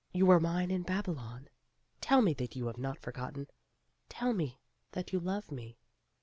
You 0.13 0.25
were 0.25 0.39
mine 0.39 0.71
in 0.71 0.81
Babylon. 0.81 1.47
Tell 2.01 2.23
me 2.23 2.33
that 2.33 2.55
you 2.55 2.65
have 2.65 2.79
not 2.79 2.97
forgotten. 2.99 3.47
Tell 4.09 4.33
me 4.33 4.59
that 4.93 5.13
you 5.13 5.19
love 5.19 5.51
me. 5.51 5.77